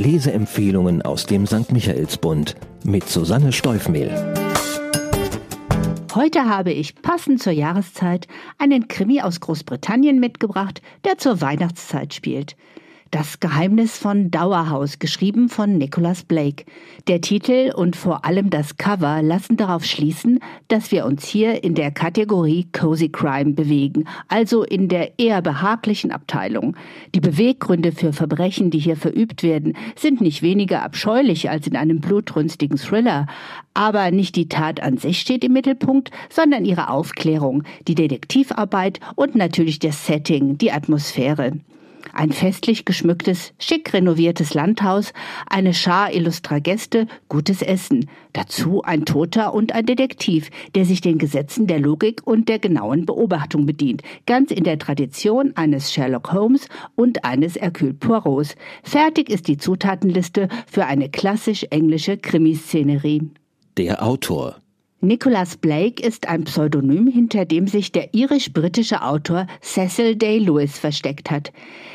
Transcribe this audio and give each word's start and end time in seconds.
Leseempfehlungen 0.00 1.02
aus 1.02 1.26
dem 1.26 1.46
St. 1.46 1.72
Michaelsbund 1.72 2.56
mit 2.84 3.06
Susanne 3.06 3.52
Steufmehl. 3.52 4.10
Heute 6.14 6.46
habe 6.46 6.72
ich 6.72 6.94
passend 7.02 7.42
zur 7.42 7.52
Jahreszeit 7.52 8.26
einen 8.56 8.88
Krimi 8.88 9.20
aus 9.20 9.40
Großbritannien 9.40 10.18
mitgebracht, 10.18 10.80
der 11.04 11.18
zur 11.18 11.42
Weihnachtszeit 11.42 12.14
spielt. 12.14 12.56
Das 13.12 13.40
Geheimnis 13.40 13.98
von 13.98 14.30
Dauerhaus, 14.30 15.00
geschrieben 15.00 15.48
von 15.48 15.76
Nicholas 15.76 16.22
Blake. 16.22 16.64
Der 17.08 17.20
Titel 17.20 17.72
und 17.74 17.96
vor 17.96 18.24
allem 18.24 18.50
das 18.50 18.76
Cover 18.76 19.20
lassen 19.20 19.56
darauf 19.56 19.84
schließen, 19.84 20.38
dass 20.68 20.92
wir 20.92 21.04
uns 21.04 21.26
hier 21.26 21.64
in 21.64 21.74
der 21.74 21.90
Kategorie 21.90 22.68
Cozy 22.70 23.08
Crime 23.08 23.54
bewegen, 23.54 24.04
also 24.28 24.62
in 24.62 24.88
der 24.88 25.18
eher 25.18 25.42
behaglichen 25.42 26.12
Abteilung. 26.12 26.76
Die 27.12 27.20
Beweggründe 27.20 27.90
für 27.90 28.12
Verbrechen, 28.12 28.70
die 28.70 28.78
hier 28.78 28.96
verübt 28.96 29.42
werden, 29.42 29.76
sind 29.96 30.20
nicht 30.20 30.42
weniger 30.42 30.84
abscheulich 30.84 31.50
als 31.50 31.66
in 31.66 31.74
einem 31.74 32.00
blutrünstigen 32.00 32.78
Thriller. 32.78 33.26
Aber 33.74 34.12
nicht 34.12 34.36
die 34.36 34.48
Tat 34.48 34.80
an 34.80 34.98
sich 34.98 35.20
steht 35.20 35.42
im 35.42 35.52
Mittelpunkt, 35.52 36.12
sondern 36.28 36.64
ihre 36.64 36.90
Aufklärung, 36.90 37.64
die 37.88 37.96
Detektivarbeit 37.96 39.00
und 39.16 39.34
natürlich 39.34 39.80
das 39.80 40.06
Setting, 40.06 40.58
die 40.58 40.70
Atmosphäre. 40.70 41.54
Ein 42.12 42.32
festlich 42.32 42.84
geschmücktes, 42.84 43.52
schick 43.58 43.92
renoviertes 43.92 44.54
Landhaus, 44.54 45.12
eine 45.48 45.74
Schar 45.74 46.12
illustrer 46.12 46.60
Gäste, 46.60 47.06
gutes 47.28 47.62
Essen. 47.62 48.08
Dazu 48.32 48.82
ein 48.82 49.04
Toter 49.04 49.54
und 49.54 49.74
ein 49.74 49.86
Detektiv, 49.86 50.50
der 50.74 50.84
sich 50.84 51.00
den 51.00 51.18
Gesetzen 51.18 51.66
der 51.66 51.80
Logik 51.80 52.22
und 52.24 52.48
der 52.48 52.58
genauen 52.58 53.06
Beobachtung 53.06 53.66
bedient. 53.66 54.02
Ganz 54.26 54.50
in 54.50 54.64
der 54.64 54.78
Tradition 54.78 55.52
eines 55.56 55.92
Sherlock 55.92 56.32
Holmes 56.32 56.68
und 56.94 57.24
eines 57.24 57.56
Hercule 57.56 57.94
Poirots. 57.94 58.54
Fertig 58.82 59.28
ist 59.28 59.48
die 59.48 59.58
Zutatenliste 59.58 60.48
für 60.66 60.86
eine 60.86 61.08
klassisch 61.08 61.64
englische 61.70 62.16
Krimiszenerie. 62.16 63.30
Der 63.76 64.02
Autor 64.02 64.56
Nicholas 65.02 65.56
Blake 65.56 66.06
ist 66.06 66.28
ein 66.28 66.44
Pseudonym, 66.44 67.06
hinter 67.06 67.46
dem 67.46 67.66
sich 67.66 67.90
der 67.90 68.12
irisch-britische 68.12 69.00
Autor 69.00 69.46
Cecil 69.62 70.14
Day-Lewis 70.14 70.78
versteckt 70.78 71.30
hat. 71.30 71.52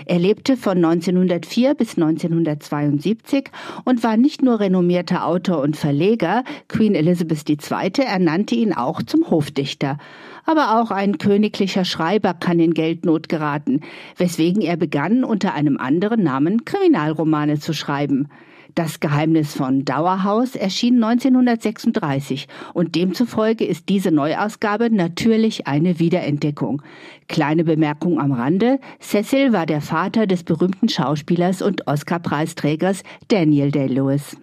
Er 0.07 0.17
lebte 0.17 0.57
von 0.57 0.83
1904 0.83 1.75
bis 1.75 1.97
1972 1.97 3.51
und 3.83 4.01
war 4.01 4.17
nicht 4.17 4.41
nur 4.41 4.59
renommierter 4.59 5.27
Autor 5.27 5.61
und 5.61 5.77
Verleger, 5.77 6.43
Queen 6.67 6.95
Elizabeth 6.95 7.47
II. 7.47 8.03
ernannte 8.03 8.55
ihn 8.55 8.73
auch 8.73 9.03
zum 9.03 9.29
Hofdichter. 9.29 9.99
Aber 10.43 10.81
auch 10.81 10.89
ein 10.89 11.19
königlicher 11.19 11.85
Schreiber 11.85 12.33
kann 12.33 12.59
in 12.59 12.73
Geldnot 12.73 13.29
geraten, 13.29 13.81
weswegen 14.17 14.63
er 14.63 14.77
begann, 14.77 15.23
unter 15.23 15.53
einem 15.53 15.77
anderen 15.77 16.23
Namen 16.23 16.65
Kriminalromane 16.65 17.59
zu 17.59 17.73
schreiben. 17.73 18.29
Das 18.75 18.99
Geheimnis 18.99 19.53
von 19.53 19.85
Dauerhaus 19.85 20.57
erschien 20.57 21.01
1936 21.01 22.49
und 22.73 22.95
demzufolge 22.95 23.63
ist 23.63 23.87
diese 23.87 24.11
Neuausgabe 24.11 24.89
natürlich 24.89 25.65
eine 25.65 25.97
Wiederentdeckung. 25.99 26.81
Kleine 27.29 27.63
Bemerkung 27.63 28.19
am 28.19 28.33
Rande. 28.33 28.79
Cecil 28.99 29.53
war 29.53 29.65
der 29.65 29.79
Vater 29.79 30.27
des 30.27 30.43
berühmten 30.43 30.89
Schauspielers 30.89 31.61
und 31.61 31.87
Oscar-Preisträgers 31.87 33.03
Daniel 33.29 33.71
Day-Lewis. 33.71 34.35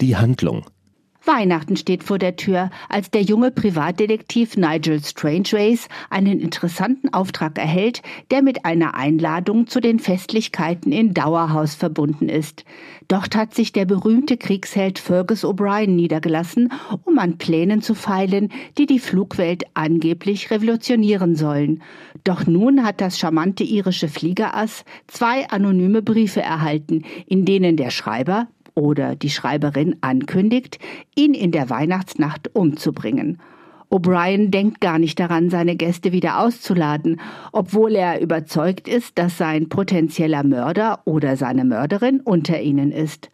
Die 0.00 0.16
Handlung 0.16 0.64
Weihnachten 1.26 1.76
steht 1.76 2.04
vor 2.04 2.18
der 2.18 2.36
Tür, 2.36 2.70
als 2.88 3.10
der 3.10 3.22
junge 3.22 3.50
Privatdetektiv 3.50 4.56
Nigel 4.56 5.02
Strangeways 5.02 5.88
einen 6.10 6.38
interessanten 6.38 7.12
Auftrag 7.12 7.58
erhält, 7.58 8.02
der 8.30 8.42
mit 8.42 8.64
einer 8.64 8.94
Einladung 8.94 9.66
zu 9.66 9.80
den 9.80 9.98
Festlichkeiten 9.98 10.92
in 10.92 11.14
Dauerhaus 11.14 11.74
verbunden 11.74 12.28
ist. 12.28 12.64
Dort 13.08 13.36
hat 13.36 13.54
sich 13.54 13.72
der 13.72 13.84
berühmte 13.84 14.36
Kriegsheld 14.36 14.98
Fergus 14.98 15.44
O'Brien 15.44 15.94
niedergelassen, 15.94 16.72
um 17.04 17.18
an 17.18 17.38
Plänen 17.38 17.82
zu 17.82 17.94
feilen, 17.94 18.50
die 18.78 18.86
die 18.86 18.98
Flugwelt 18.98 19.64
angeblich 19.74 20.50
revolutionieren 20.50 21.36
sollen. 21.36 21.82
Doch 22.24 22.46
nun 22.46 22.84
hat 22.84 23.00
das 23.00 23.18
charmante 23.18 23.64
irische 23.64 24.08
Fliegerass 24.08 24.84
zwei 25.06 25.48
anonyme 25.48 26.02
Briefe 26.02 26.42
erhalten, 26.42 27.04
in 27.26 27.44
denen 27.44 27.76
der 27.76 27.90
Schreiber, 27.90 28.48
oder 28.74 29.16
die 29.16 29.30
Schreiberin 29.30 29.96
ankündigt, 30.00 30.78
ihn 31.14 31.34
in 31.34 31.52
der 31.52 31.70
Weihnachtsnacht 31.70 32.54
umzubringen. 32.54 33.38
O'Brien 33.90 34.50
denkt 34.50 34.80
gar 34.80 34.98
nicht 34.98 35.20
daran, 35.20 35.50
seine 35.50 35.76
Gäste 35.76 36.10
wieder 36.10 36.40
auszuladen, 36.40 37.20
obwohl 37.52 37.94
er 37.94 38.20
überzeugt 38.20 38.88
ist, 38.88 39.18
dass 39.18 39.38
sein 39.38 39.68
potenzieller 39.68 40.42
Mörder 40.42 41.00
oder 41.04 41.36
seine 41.36 41.64
Mörderin 41.64 42.20
unter 42.20 42.60
ihnen 42.60 42.90
ist. 42.90 43.30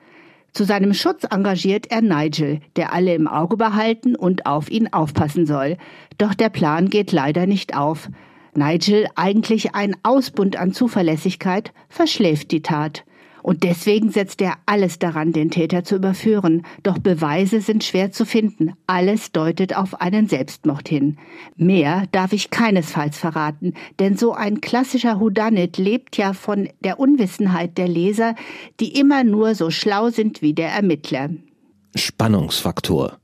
Zu 0.52 0.64
seinem 0.64 0.94
Schutz 0.94 1.24
engagiert 1.30 1.90
er 1.90 2.02
Nigel, 2.02 2.60
der 2.76 2.92
alle 2.92 3.14
im 3.14 3.28
Auge 3.28 3.56
behalten 3.56 4.16
und 4.16 4.46
auf 4.46 4.70
ihn 4.70 4.92
aufpassen 4.92 5.46
soll. 5.46 5.76
Doch 6.18 6.34
der 6.34 6.50
Plan 6.50 6.90
geht 6.90 7.12
leider 7.12 7.46
nicht 7.46 7.76
auf. 7.76 8.10
Nigel, 8.54 9.06
eigentlich 9.14 9.74
ein 9.74 9.96
Ausbund 10.02 10.56
an 10.56 10.72
Zuverlässigkeit, 10.72 11.72
verschläft 11.88 12.50
die 12.50 12.62
Tat. 12.62 13.04
Und 13.42 13.62
deswegen 13.62 14.10
setzt 14.10 14.40
er 14.42 14.54
alles 14.66 14.98
daran, 14.98 15.32
den 15.32 15.50
Täter 15.50 15.84
zu 15.84 15.96
überführen. 15.96 16.64
Doch 16.82 16.98
Beweise 16.98 17.60
sind 17.60 17.84
schwer 17.84 18.12
zu 18.12 18.24
finden. 18.24 18.72
Alles 18.86 19.32
deutet 19.32 19.76
auf 19.76 20.00
einen 20.00 20.28
Selbstmord 20.28 20.88
hin. 20.88 21.18
Mehr 21.56 22.04
darf 22.12 22.32
ich 22.32 22.50
keinesfalls 22.50 23.18
verraten, 23.18 23.74
denn 23.98 24.16
so 24.16 24.32
ein 24.32 24.60
klassischer 24.60 25.20
Whodunit 25.20 25.78
lebt 25.78 26.16
ja 26.16 26.32
von 26.32 26.68
der 26.80 26.98
Unwissenheit 26.98 27.78
der 27.78 27.88
Leser, 27.88 28.34
die 28.80 28.98
immer 28.98 29.24
nur 29.24 29.54
so 29.54 29.70
schlau 29.70 30.10
sind 30.10 30.42
wie 30.42 30.54
der 30.54 30.70
Ermittler. 30.70 31.30
Spannungsfaktor 31.94 33.19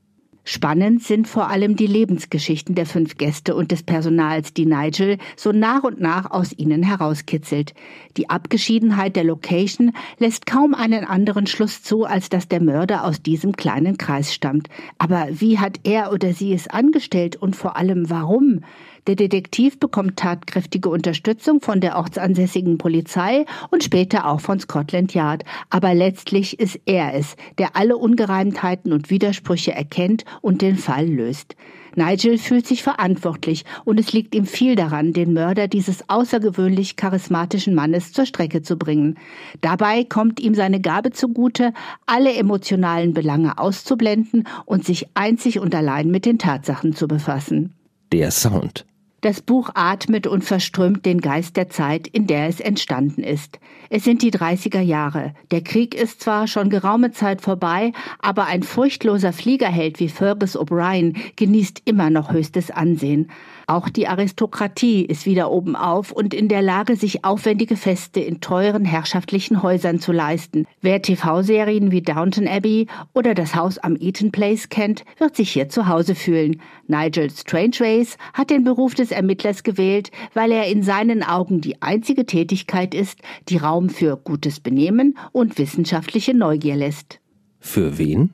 Spannend 0.49 1.03
sind 1.03 1.27
vor 1.27 1.51
allem 1.51 1.75
die 1.75 1.89
Lebensgeschichten 1.89 2.77
der 2.77 2.87
fünf 2.87 3.17
Gäste 3.17 3.57
und 3.57 3.73
des 3.73 3.83
Personals, 3.83 4.55
die 4.55 4.65
Nigel 4.65 5.19
so 5.35 5.51
nach 5.51 5.83
und 5.83 6.01
nach 6.01 6.31
aus 6.31 6.57
ihnen 6.57 6.85
herauskitzelt. 6.85 7.75
Die 8.17 8.31
Abgeschiedenheit 8.31 9.17
der 9.17 9.25
Location 9.25 9.91
lässt 10.21 10.47
kaum 10.47 10.73
einen 10.73 11.05
anderen 11.05 11.49
Schluss 11.49 11.83
zu, 11.83 12.05
als 12.05 12.29
dass 12.29 12.47
der 12.47 12.63
Mörder 12.63 13.03
aus 13.03 13.21
diesem 13.21 13.57
kleinen 13.57 13.99
Kreis 13.99 14.33
stammt. 14.33 14.69
Aber 14.99 15.27
wie 15.33 15.59
hat 15.59 15.81
er 15.83 16.13
oder 16.13 16.33
sie 16.33 16.53
es 16.53 16.69
angestellt 16.69 17.35
und 17.35 17.57
vor 17.57 17.77
allem 17.77 18.09
warum? 18.09 18.61
Der 19.07 19.15
Detektiv 19.15 19.79
bekommt 19.79 20.17
tatkräftige 20.17 20.89
Unterstützung 20.89 21.61
von 21.61 21.81
der 21.81 21.97
ortsansässigen 21.97 22.77
Polizei 22.77 23.45
und 23.71 23.85
später 23.85 24.27
auch 24.27 24.41
von 24.41 24.59
Scotland 24.59 25.15
Yard. 25.15 25.45
Aber 25.71 25.95
letztlich 25.95 26.59
ist 26.59 26.81
er 26.87 27.15
es, 27.15 27.37
der 27.59 27.77
alle 27.77 27.97
Ungereimtheiten 27.97 28.93
und 28.93 29.09
Widersprüche 29.09 29.73
erkennt 29.73 30.25
und 30.43 30.61
den 30.61 30.77
Fall 30.77 31.07
löst. 31.07 31.55
Nigel 31.95 32.37
fühlt 32.37 32.67
sich 32.67 32.83
verantwortlich 32.83 33.65
und 33.85 34.01
es 34.01 34.13
liegt 34.13 34.35
ihm 34.35 34.45
viel 34.45 34.75
daran, 34.75 35.13
den 35.13 35.33
Mörder 35.33 35.69
dieses 35.69 36.11
außergewöhnlich 36.11 36.97
charismatischen 36.97 37.77
Mannes 37.77 38.13
zur 38.13 38.27
Strecke 38.27 38.63
zu 38.63 38.77
bringen. 38.77 39.19
Dabei 39.61 40.03
kommt 40.03 40.41
ihm 40.41 40.55
seine 40.55 40.81
Gabe 40.81 41.13
zugute, 41.13 41.73
alle 42.07 42.35
emotionalen 42.35 43.15
Belange 43.15 43.57
auszublenden 43.57 44.49
und 44.67 44.85
sich 44.85 45.07
einzig 45.15 45.61
und 45.61 45.77
allein 45.77 46.11
mit 46.11 46.27
den 46.27 46.39
Tatsachen 46.39 46.93
zu 46.93 47.07
befassen. 47.07 47.73
Der 48.13 48.31
Sound 48.31 48.85
das 49.21 49.41
Buch 49.41 49.71
atmet 49.75 50.27
und 50.27 50.45
verströmt 50.45 51.07
den 51.07 51.21
Geist 51.21 51.57
der 51.57 51.69
Zeit, 51.69 52.07
in 52.07 52.27
der 52.27 52.49
es 52.49 52.61
entstanden 52.61 53.23
ist. 53.23 53.59
Es 53.89 54.05
sind 54.05 54.23
die 54.23 54.31
30er 54.31 54.81
Jahre. 54.81 55.35
Der 55.51 55.63
Krieg 55.63 55.95
ist 55.95 56.21
zwar 56.21 56.47
schon 56.47 56.71
geraume 56.71 57.13
Zeit 57.13 57.41
vorbei, 57.41 57.93
aber 58.19 58.47
ein 58.47 58.63
furchtloser 58.63 59.33
Fliegerheld 59.33 60.01
wie 60.01 60.09
Fergus 60.09 60.57
O'Brien 60.57 61.17
genießt 61.37 61.83
immer 61.85 62.11
noch 62.11 62.33
höchstes 62.33 62.71
Ansehen. 62.71 63.31
Auch 63.69 63.89
die 63.89 64.07
Aristokratie 64.07 65.05
ist 65.05 65.27
wieder 65.27 65.51
oben 65.51 65.75
auf 65.75 66.13
und 66.13 66.33
in 66.33 66.47
der 66.47 66.63
Lage, 66.63 66.95
sich 66.95 67.25
aufwendige 67.25 67.77
Feste 67.77 68.21
in 68.21 68.41
teuren 68.41 68.85
herrschaftlichen 68.85 69.61
Häusern 69.61 69.99
zu 69.99 70.13
leisten. 70.13 70.67
Wer 70.83 71.03
TV-Serien 71.03 71.91
wie 71.91 72.01
Downton 72.01 72.47
Abbey 72.47 72.87
oder 73.13 73.35
das 73.35 73.57
Haus 73.57 73.79
am 73.79 73.97
Eaton 73.97 74.31
Place 74.31 74.69
kennt, 74.69 75.05
wird 75.19 75.35
sich 75.35 75.51
hier 75.51 75.69
zu 75.69 75.89
Hause 75.89 76.15
fühlen. 76.15 76.63
Nigel 76.87 77.29
Strangeways 77.29 78.19
hat 78.35 78.51
den 78.51 78.63
Beruf 78.63 78.95
des 78.95 79.11
Ermittlers 79.11 79.65
gewählt, 79.65 80.13
weil 80.33 80.53
er 80.53 80.69
in 80.69 80.85
seinen 80.85 81.25
Augen 81.25 81.61
die 81.61 81.83
einzige 81.83 82.25
Tätigkeit 82.25 82.95
ist, 82.95 83.19
die 83.49 83.57
Raum 83.57 83.89
für 83.89 84.17
gutes 84.17 84.61
Benehmen 84.61 85.19
und 85.33 85.59
wissenschaftliche 85.59 86.35
Neugier 86.35 86.77
lässt. 86.77 87.19
Für 87.59 87.99
wen? 87.99 88.31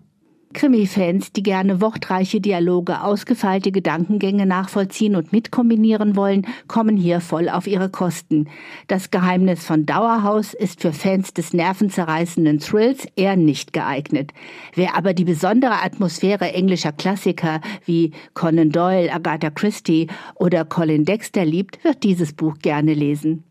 Krimi-Fans, 0.53 1.33
die 1.33 1.43
gerne 1.43 1.81
wortreiche 1.81 2.41
Dialoge, 2.41 3.03
ausgefeilte 3.03 3.73
Gedankengänge 3.73 4.47
nachvollziehen 4.47 5.17
und 5.17 5.33
mitkombinieren 5.33 6.17
wollen, 6.17 6.47
kommen 6.69 6.97
hier 6.97 7.21
voll 7.21 7.49
auf 7.49 7.67
ihre 7.67 7.89
Kosten. 7.89 8.49
Das 8.87 9.11
Geheimnis 9.11 9.65
von 9.65 9.87
Dauerhaus 9.87 10.55
ist 10.55 10.83
für 10.83 10.93
Fans 10.93 11.35
des 11.35 11.53
nervenzerreißenden 11.53 12.61
Thrills 12.61 13.07
eher 13.17 13.37
nicht 13.37 13.73
geeignet. 13.73 14.33
Wer 14.75 14.97
aber 14.97 15.15
die 15.15 15.25
besondere 15.25 15.83
Atmosphäre 15.83 16.53
englischer 16.53 16.93
Klassiker 16.93 17.61
wie 17.85 18.13
Conan 18.35 18.71
Doyle, 18.71 19.13
Agatha 19.13 19.51
Christie 19.51 20.09
oder 20.35 20.65
Colin 20.65 21.05
Dexter 21.05 21.45
liebt, 21.45 21.83
wird 21.85 22.03
dieses 22.03 22.33
Buch 22.33 22.59
gerne 22.61 22.95
lesen. 22.95 23.45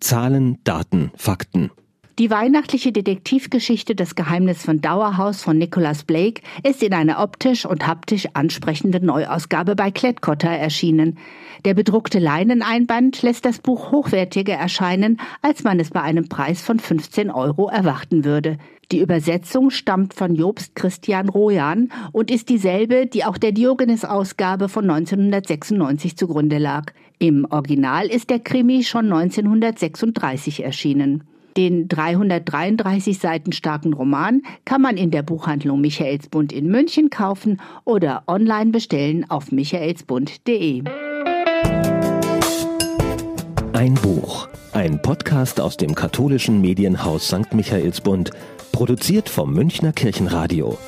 Zahlen, 0.00 0.58
Daten, 0.64 1.10
Fakten. 1.16 1.70
Die 2.18 2.30
weihnachtliche 2.30 2.90
Detektivgeschichte 2.90 3.94
Das 3.94 4.16
Geheimnis 4.16 4.64
von 4.64 4.80
Dauerhaus 4.80 5.40
von 5.40 5.56
Nicholas 5.56 6.02
Blake 6.02 6.42
ist 6.64 6.82
in 6.82 6.92
einer 6.92 7.22
optisch 7.22 7.64
und 7.64 7.86
haptisch 7.86 8.26
ansprechenden 8.32 9.06
Neuausgabe 9.06 9.76
bei 9.76 9.92
Klettkotter 9.92 10.48
erschienen. 10.48 11.16
Der 11.64 11.74
bedruckte 11.74 12.18
Leineneinband 12.18 13.22
lässt 13.22 13.44
das 13.44 13.60
Buch 13.60 13.92
hochwertiger 13.92 14.54
erscheinen, 14.54 15.20
als 15.42 15.62
man 15.62 15.78
es 15.78 15.90
bei 15.90 16.02
einem 16.02 16.28
Preis 16.28 16.60
von 16.60 16.80
15 16.80 17.30
Euro 17.30 17.68
erwarten 17.68 18.24
würde. 18.24 18.58
Die 18.90 18.98
Übersetzung 18.98 19.70
stammt 19.70 20.12
von 20.12 20.34
Jobst 20.34 20.74
Christian 20.74 21.28
Rojan 21.28 21.92
und 22.10 22.32
ist 22.32 22.48
dieselbe, 22.48 23.06
die 23.06 23.24
auch 23.26 23.38
der 23.38 23.52
Diogenes-Ausgabe 23.52 24.68
von 24.68 24.90
1996 24.90 26.16
zugrunde 26.16 26.58
lag. 26.58 26.86
Im 27.20 27.46
Original 27.48 28.08
ist 28.08 28.28
der 28.28 28.40
Krimi 28.40 28.82
schon 28.82 29.04
1936 29.04 30.64
erschienen. 30.64 31.22
Den 31.58 31.88
333 31.88 33.18
Seiten 33.18 33.50
starken 33.50 33.92
Roman 33.92 34.42
kann 34.64 34.80
man 34.80 34.96
in 34.96 35.10
der 35.10 35.24
Buchhandlung 35.24 35.80
Michaelsbund 35.80 36.52
in 36.52 36.68
München 36.68 37.10
kaufen 37.10 37.60
oder 37.84 38.22
online 38.28 38.70
bestellen 38.70 39.28
auf 39.28 39.50
michaelsbund.de. 39.50 40.84
Ein 43.72 43.94
Buch, 43.94 44.46
ein 44.72 45.02
Podcast 45.02 45.60
aus 45.60 45.76
dem 45.76 45.96
katholischen 45.96 46.60
Medienhaus 46.60 47.26
St. 47.26 47.52
Michaelsbund, 47.52 48.30
produziert 48.70 49.28
vom 49.28 49.52
Münchner 49.52 49.92
Kirchenradio. 49.92 50.78